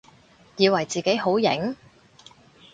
[0.57, 1.75] 以為自己好型？